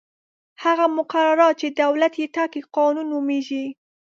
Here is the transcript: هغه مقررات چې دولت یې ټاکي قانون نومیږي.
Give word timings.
هغه 0.63 0.85
مقررات 0.97 1.55
چې 1.61 1.67
دولت 1.81 2.13
یې 2.21 2.27
ټاکي 2.35 2.61
قانون 2.75 3.05
نومیږي. 3.13 3.65